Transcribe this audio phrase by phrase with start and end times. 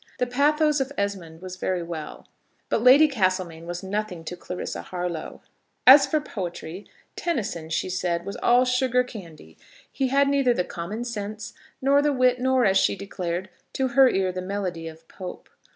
[0.17, 2.27] The pathos of Esmond was very well,
[2.69, 5.43] but Lady Castlemaine was nothing to Clarissa Harlowe.
[5.85, 9.59] As for poetry, Tennyson, she said, was all sugar candy;
[9.91, 11.53] he had neither the common sense,
[11.83, 15.47] nor the wit, nor, as she declared, to her ear the melody of Pope.